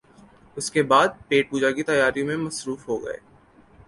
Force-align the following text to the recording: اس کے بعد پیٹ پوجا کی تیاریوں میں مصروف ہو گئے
اس 0.57 0.69
کے 0.71 0.83
بعد 0.83 1.07
پیٹ 1.27 1.49
پوجا 1.51 1.71
کی 1.71 1.83
تیاریوں 1.83 2.27
میں 2.27 2.37
مصروف 2.37 2.87
ہو 2.89 2.97
گئے 3.05 3.17